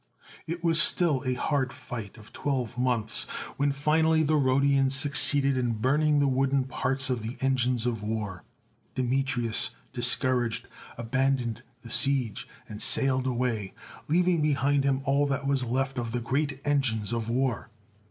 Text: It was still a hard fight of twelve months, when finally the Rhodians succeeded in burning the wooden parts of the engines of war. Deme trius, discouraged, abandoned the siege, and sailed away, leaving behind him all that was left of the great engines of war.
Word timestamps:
It 0.47 0.63
was 0.63 0.81
still 0.81 1.21
a 1.27 1.35
hard 1.35 1.71
fight 1.71 2.17
of 2.17 2.33
twelve 2.33 2.75
months, 2.75 3.25
when 3.57 3.71
finally 3.71 4.23
the 4.23 4.35
Rhodians 4.35 4.95
succeeded 4.95 5.55
in 5.55 5.73
burning 5.73 6.17
the 6.17 6.27
wooden 6.27 6.63
parts 6.63 7.11
of 7.11 7.21
the 7.21 7.37
engines 7.39 7.85
of 7.85 8.01
war. 8.01 8.43
Deme 8.95 9.23
trius, 9.23 9.75
discouraged, 9.93 10.67
abandoned 10.97 11.61
the 11.83 11.91
siege, 11.91 12.47
and 12.67 12.81
sailed 12.81 13.27
away, 13.27 13.75
leaving 14.07 14.41
behind 14.41 14.85
him 14.85 15.01
all 15.03 15.27
that 15.27 15.45
was 15.45 15.65
left 15.65 15.99
of 15.99 16.13
the 16.13 16.19
great 16.19 16.59
engines 16.65 17.13
of 17.13 17.29
war. 17.29 17.69